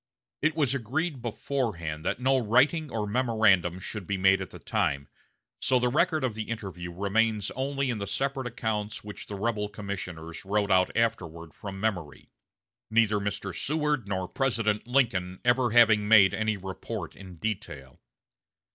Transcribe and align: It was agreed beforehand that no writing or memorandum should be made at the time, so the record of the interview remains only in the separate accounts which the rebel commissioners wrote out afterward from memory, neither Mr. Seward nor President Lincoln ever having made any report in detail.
It 0.41 0.55
was 0.55 0.73
agreed 0.73 1.21
beforehand 1.21 2.03
that 2.05 2.19
no 2.19 2.39
writing 2.39 2.89
or 2.89 3.05
memorandum 3.05 3.77
should 3.79 4.07
be 4.07 4.17
made 4.17 4.41
at 4.41 4.49
the 4.49 4.57
time, 4.57 5.07
so 5.61 5.77
the 5.77 5.89
record 5.89 6.23
of 6.23 6.33
the 6.33 6.49
interview 6.49 6.91
remains 6.91 7.51
only 7.51 7.91
in 7.91 7.99
the 7.99 8.07
separate 8.07 8.47
accounts 8.47 9.03
which 9.03 9.27
the 9.27 9.35
rebel 9.35 9.69
commissioners 9.69 10.43
wrote 10.43 10.71
out 10.71 10.89
afterward 10.97 11.53
from 11.53 11.79
memory, 11.79 12.31
neither 12.89 13.19
Mr. 13.19 13.55
Seward 13.55 14.07
nor 14.07 14.27
President 14.27 14.87
Lincoln 14.87 15.39
ever 15.45 15.69
having 15.69 16.07
made 16.07 16.33
any 16.33 16.57
report 16.57 17.15
in 17.15 17.35
detail. 17.35 18.01